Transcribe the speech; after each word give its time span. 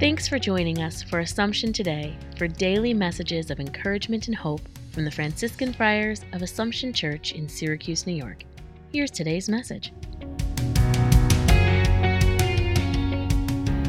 for 0.00 0.38
joining 0.38 0.80
us 0.80 1.02
for 1.02 1.18
Assumption 1.18 1.74
Today 1.74 2.16
for 2.38 2.48
daily 2.48 2.94
messages 2.94 3.50
of 3.50 3.60
encouragement 3.60 4.28
and 4.28 4.34
hope 4.34 4.62
from 4.92 5.04
the 5.04 5.10
Franciscan 5.10 5.74
Friars 5.74 6.24
of 6.32 6.40
Assumption 6.40 6.90
Church 6.90 7.32
in 7.32 7.46
Syracuse, 7.46 8.06
New 8.06 8.14
York. 8.14 8.44
Here's 8.92 9.10
today's 9.10 9.50
message. 9.50 9.92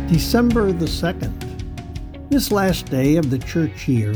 December 0.10 0.74
the 0.74 0.86
2nd. 0.86 2.30
This 2.30 2.52
last 2.52 2.88
day 2.88 3.16
of 3.16 3.30
the 3.30 3.40
church 3.40 3.88
year 3.88 4.14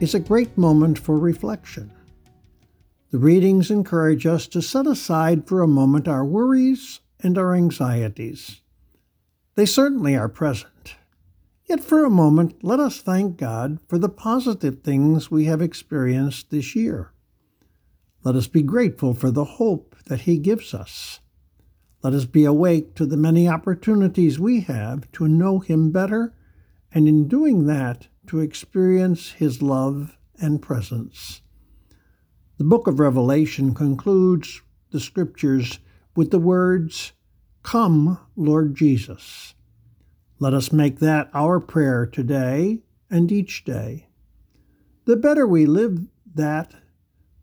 is 0.00 0.16
a 0.16 0.20
great 0.20 0.58
moment 0.58 0.98
for 0.98 1.16
reflection. 1.16 1.92
The 3.12 3.18
readings 3.18 3.70
encourage 3.70 4.26
us 4.26 4.48
to 4.48 4.60
set 4.60 4.88
aside 4.88 5.46
for 5.46 5.62
a 5.62 5.68
moment 5.68 6.08
our 6.08 6.24
worries 6.24 7.00
and 7.20 7.38
our 7.38 7.54
anxieties. 7.54 8.62
They 9.54 9.66
certainly 9.66 10.16
are 10.16 10.28
present. 10.28 10.73
Yet 11.66 11.82
for 11.82 12.04
a 12.04 12.10
moment, 12.10 12.62
let 12.62 12.78
us 12.78 13.00
thank 13.00 13.38
God 13.38 13.78
for 13.88 13.98
the 13.98 14.10
positive 14.10 14.82
things 14.82 15.30
we 15.30 15.46
have 15.46 15.62
experienced 15.62 16.50
this 16.50 16.76
year. 16.76 17.12
Let 18.22 18.36
us 18.36 18.46
be 18.46 18.62
grateful 18.62 19.14
for 19.14 19.30
the 19.30 19.44
hope 19.44 19.96
that 20.06 20.22
He 20.22 20.36
gives 20.36 20.74
us. 20.74 21.20
Let 22.02 22.12
us 22.12 22.26
be 22.26 22.44
awake 22.44 22.94
to 22.96 23.06
the 23.06 23.16
many 23.16 23.48
opportunities 23.48 24.38
we 24.38 24.60
have 24.60 25.10
to 25.12 25.26
know 25.26 25.60
Him 25.60 25.90
better, 25.90 26.34
and 26.92 27.08
in 27.08 27.28
doing 27.28 27.66
that, 27.66 28.08
to 28.26 28.40
experience 28.40 29.32
His 29.32 29.62
love 29.62 30.18
and 30.38 30.60
presence. 30.60 31.40
The 32.58 32.64
book 32.64 32.86
of 32.86 33.00
Revelation 33.00 33.74
concludes 33.74 34.60
the 34.90 35.00
scriptures 35.00 35.78
with 36.14 36.30
the 36.30 36.38
words, 36.38 37.12
Come, 37.62 38.18
Lord 38.36 38.74
Jesus. 38.74 39.53
Let 40.38 40.54
us 40.54 40.72
make 40.72 40.98
that 40.98 41.30
our 41.32 41.60
prayer 41.60 42.06
today 42.06 42.80
and 43.10 43.30
each 43.30 43.64
day. 43.64 44.08
The 45.04 45.16
better 45.16 45.46
we 45.46 45.66
live 45.66 45.98
that, 46.34 46.74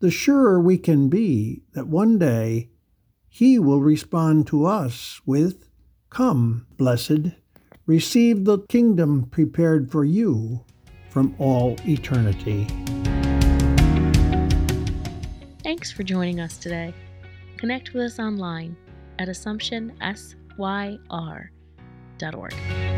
the 0.00 0.10
surer 0.10 0.60
we 0.60 0.78
can 0.78 1.08
be 1.08 1.62
that 1.72 1.86
one 1.86 2.18
day 2.18 2.70
He 3.28 3.58
will 3.58 3.80
respond 3.80 4.46
to 4.48 4.66
us 4.66 5.20
with, 5.24 5.68
Come, 6.10 6.66
blessed, 6.76 7.32
receive 7.86 8.44
the 8.44 8.58
kingdom 8.58 9.24
prepared 9.24 9.90
for 9.90 10.04
you 10.04 10.64
from 11.08 11.34
all 11.38 11.76
eternity. 11.86 12.66
Thanks 15.62 15.90
for 15.90 16.02
joining 16.02 16.40
us 16.40 16.58
today. 16.58 16.92
Connect 17.56 17.94
with 17.94 18.02
us 18.04 18.18
online 18.18 18.76
at 19.18 19.28
AssumptionSYR.org. 22.22 22.91